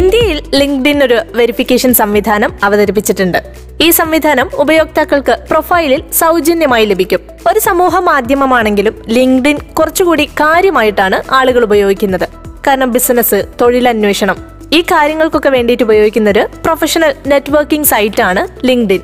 [0.00, 3.38] ഇന്ത്യയിൽ ലിങ്ക്ഡിൻ ഒരു വെരിഫിക്കേഷൻ സംവിധാനം അവതരിപ്പിച്ചിട്ടുണ്ട്.
[3.84, 7.20] ഈ സംവിധാനം ഉപയോക്താക്കൾക്ക് പ്രൊഫൈലിൽ സൗജന്യമായി ലഭിക്കും.
[7.50, 12.26] ഒരു സമൂഹ മാധ്യമമാണെങ്കിലും ലിങ്ക്ഡിൻ കുറച്ചുകൂടി കാര്യമായിട്ടാണ് ആളുകൾ ഉപയോഗിക്കുന്നത്.
[12.66, 14.38] കാരണം ബിസിനസ് തൊഴിലന്വേഷണം
[14.72, 19.02] ഈ കാര്യങ്ങൾക്കൊക്കെ വേണ്ടിയിട്ട് ഉപയോഗിക്കുന്ന ഒരു പ്രൊഫഷണൽ നെറ്റ്വർക്കിംഗ് സൈറ്റാണ് ലിങ്ക്ഡിൻ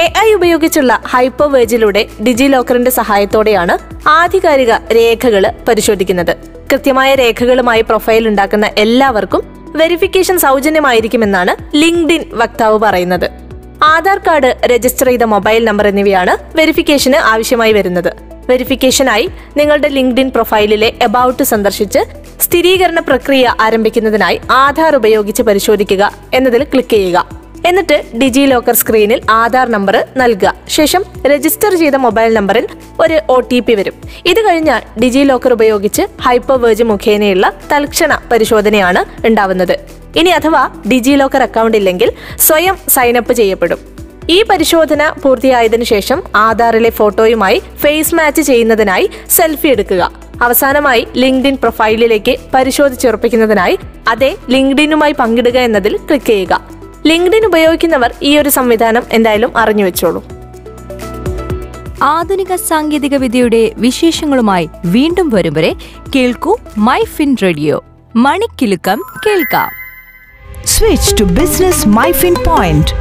[0.00, 3.74] എ ഐ ഉപയോഗിച്ചുള്ള ഹൈപ്പർ വേജിലൂടെ ഡിജി ലോക്കറിന്റെ സഹായത്തോടെയാണ്
[4.08, 6.34] ആധികാരിക രേഖകൾ പരിശോധിക്കുന്നത്.
[6.72, 9.42] കൃത്യമായ രേഖകളുമായി പ്രൊഫൈൽ ഉണ്ടാക്കുന്ന എല്ലാവർക്കും
[9.76, 13.30] വെരിഫിക്കേഷൻ സൗജന്യമായിരിക്കുമെന്നാണ് ലിങ്ക്ഡിൻ വക്താവ് പറയുന്നത്.
[13.82, 18.16] ആധാർ കാർഡ് രജിസ്റ്റർ ചെയ്ത മൊബൈൽ നമ്പർ എന്നിവയാണ് വെരിഫിക്കേഷന് ആവശ്യമായി വരുന്നത്.
[18.50, 21.98] വെരിഫിക്കേഷനായി നിങ്ങളുടെ ലിങ്ക്ഡിൻ പ്രൊഫൈലിലെ എബൌട്ട് സന്ദർശിച്ച്
[22.40, 27.39] സ്ഥിരീകരണ പ്രക്രിയ ആരംഭിക്കുന്നതിനായി ആധാർ ഉപയോഗിച്ച് പരിശോധിക്കുക എന്നതിൽ ക്ലിക്ക് ചെയ്യുക.
[27.68, 30.54] എന്നിട്ട് ഡിജി ലോക്കർ സ്ക്രീനിൽ ആധാർ നമ്പർ നൽകുക.
[30.68, 32.66] ശേഷം രജിസ്റ്റർ ചെയ്ത മൊബൈൽ നമ്പറിൽ
[33.00, 33.94] ഒരു ഒ ടി പി വരും.
[34.26, 39.76] ഇത് കഴിഞ്ഞാൽ ഡിജി ലോക്കർ ഉപയോഗിച്ച് ഹൈപ്പർ വേജ് മുഖേനയുള്ള തൽക്ഷണ പരിശോധനയാണ് ഉണ്ടാവുന്നത്.
[40.16, 43.78] ഇനി അഥവാ ഡിജി ലോക്കർ അക്കൗണ്ട് ഇല്ലെങ്കിൽ സ്വയം സൈനപ്പ് ചെയ്യപ്പെടും.
[44.30, 50.12] ഈ പരിശോധന പൂർത്തിയായതിനു ശേഷം ആധാറിലെ ഫോട്ടോയുമായി ഫേസ് മാച്ച് ചെയ്യുന്നതിനായി സെൽഫി എടുക്കുക.
[50.42, 56.79] അവസാനമായി ലിങ്ക്ഡിൻ പ്രൊഫൈലിലേക്ക് പരിശോധിച്ചുറപ്പിക്കുന്നതിനായി അതേ ലിങ്ക്ഡിനുമായി പങ്കിടുക എന്നതിൽ ക്ലിക്ക് ചെയ്യുക.
[57.06, 60.24] ലിങ്ക്ഡിൻ ഉപയോഗിക്കുന്നവർ ഈ ഒരു സംവിധാനം എന്തായാലും അറിഞ്ഞു വെച്ചോളൂ.
[62.02, 65.74] ആധുനിക സാങ്കേതിക വിദ്യയുടെ വിശേഷങ്ങളുമായി വീണ്ടും വരും വരെ
[66.16, 67.84] കേൾക്കൂ മൈ ഫിൻ റേഡിയോ.
[68.16, 69.70] മണിക്കിലുക്കം കേൾക്കാം.
[70.64, 72.94] Switch to business my fin point